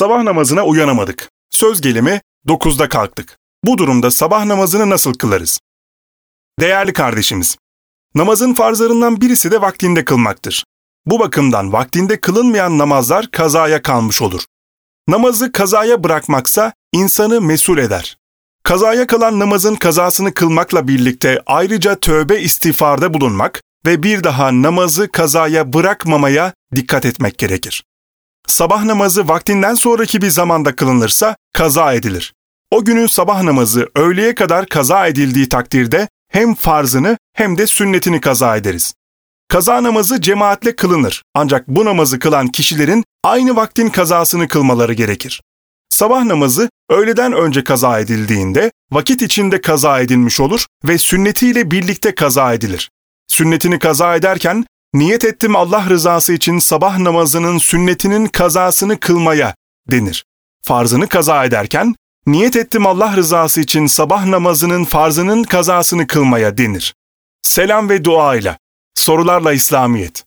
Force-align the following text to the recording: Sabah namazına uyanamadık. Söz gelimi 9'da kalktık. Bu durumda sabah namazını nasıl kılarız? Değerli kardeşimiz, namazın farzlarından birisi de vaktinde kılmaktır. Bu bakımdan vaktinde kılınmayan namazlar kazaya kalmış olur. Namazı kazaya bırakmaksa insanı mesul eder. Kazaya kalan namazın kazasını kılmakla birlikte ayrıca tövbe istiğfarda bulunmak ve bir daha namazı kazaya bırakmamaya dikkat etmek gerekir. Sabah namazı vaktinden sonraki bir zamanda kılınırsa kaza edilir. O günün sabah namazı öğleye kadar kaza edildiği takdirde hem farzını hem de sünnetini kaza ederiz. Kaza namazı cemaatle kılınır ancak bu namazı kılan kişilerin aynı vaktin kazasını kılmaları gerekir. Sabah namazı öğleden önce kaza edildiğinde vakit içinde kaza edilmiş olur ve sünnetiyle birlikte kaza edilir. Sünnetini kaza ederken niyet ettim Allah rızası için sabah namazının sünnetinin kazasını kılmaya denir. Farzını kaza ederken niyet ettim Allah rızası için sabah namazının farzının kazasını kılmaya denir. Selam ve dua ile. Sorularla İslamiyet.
Sabah 0.00 0.22
namazına 0.22 0.66
uyanamadık. 0.66 1.30
Söz 1.50 1.80
gelimi 1.80 2.20
9'da 2.46 2.88
kalktık. 2.88 3.38
Bu 3.64 3.78
durumda 3.78 4.10
sabah 4.10 4.44
namazını 4.44 4.90
nasıl 4.90 5.14
kılarız? 5.14 5.60
Değerli 6.60 6.92
kardeşimiz, 6.92 7.56
namazın 8.14 8.54
farzlarından 8.54 9.20
birisi 9.20 9.50
de 9.50 9.60
vaktinde 9.60 10.04
kılmaktır. 10.04 10.64
Bu 11.06 11.20
bakımdan 11.20 11.72
vaktinde 11.72 12.20
kılınmayan 12.20 12.78
namazlar 12.78 13.30
kazaya 13.30 13.82
kalmış 13.82 14.22
olur. 14.22 14.44
Namazı 15.08 15.52
kazaya 15.52 16.04
bırakmaksa 16.04 16.72
insanı 16.92 17.40
mesul 17.40 17.78
eder. 17.78 18.16
Kazaya 18.62 19.06
kalan 19.06 19.38
namazın 19.38 19.74
kazasını 19.74 20.34
kılmakla 20.34 20.88
birlikte 20.88 21.42
ayrıca 21.46 21.94
tövbe 21.94 22.40
istiğfarda 22.40 23.14
bulunmak 23.14 23.62
ve 23.86 24.02
bir 24.02 24.24
daha 24.24 24.62
namazı 24.62 25.08
kazaya 25.08 25.72
bırakmamaya 25.72 26.52
dikkat 26.76 27.04
etmek 27.04 27.38
gerekir. 27.38 27.84
Sabah 28.50 28.84
namazı 28.84 29.28
vaktinden 29.28 29.74
sonraki 29.74 30.22
bir 30.22 30.30
zamanda 30.30 30.76
kılınırsa 30.76 31.36
kaza 31.54 31.92
edilir. 31.92 32.34
O 32.70 32.84
günün 32.84 33.06
sabah 33.06 33.42
namazı 33.42 33.88
öğleye 33.96 34.34
kadar 34.34 34.66
kaza 34.66 35.06
edildiği 35.06 35.48
takdirde 35.48 36.08
hem 36.32 36.54
farzını 36.54 37.18
hem 37.34 37.58
de 37.58 37.66
sünnetini 37.66 38.20
kaza 38.20 38.56
ederiz. 38.56 38.94
Kaza 39.48 39.82
namazı 39.82 40.20
cemaatle 40.20 40.76
kılınır 40.76 41.22
ancak 41.34 41.68
bu 41.68 41.84
namazı 41.84 42.18
kılan 42.18 42.48
kişilerin 42.48 43.04
aynı 43.24 43.56
vaktin 43.56 43.88
kazasını 43.88 44.48
kılmaları 44.48 44.92
gerekir. 44.92 45.42
Sabah 45.88 46.24
namazı 46.24 46.70
öğleden 46.90 47.32
önce 47.32 47.64
kaza 47.64 47.98
edildiğinde 47.98 48.72
vakit 48.92 49.22
içinde 49.22 49.60
kaza 49.60 50.00
edilmiş 50.00 50.40
olur 50.40 50.66
ve 50.84 50.98
sünnetiyle 50.98 51.70
birlikte 51.70 52.14
kaza 52.14 52.54
edilir. 52.54 52.90
Sünnetini 53.28 53.78
kaza 53.78 54.16
ederken 54.16 54.64
niyet 54.94 55.24
ettim 55.24 55.56
Allah 55.56 55.86
rızası 55.88 56.32
için 56.32 56.58
sabah 56.58 56.98
namazının 56.98 57.58
sünnetinin 57.58 58.26
kazasını 58.26 59.00
kılmaya 59.00 59.54
denir. 59.90 60.24
Farzını 60.62 61.08
kaza 61.08 61.44
ederken 61.44 61.94
niyet 62.26 62.56
ettim 62.56 62.86
Allah 62.86 63.16
rızası 63.16 63.60
için 63.60 63.86
sabah 63.86 64.24
namazının 64.24 64.84
farzının 64.84 65.42
kazasını 65.42 66.06
kılmaya 66.06 66.58
denir. 66.58 66.94
Selam 67.42 67.88
ve 67.88 68.04
dua 68.04 68.36
ile. 68.36 68.58
Sorularla 68.94 69.52
İslamiyet. 69.52 70.24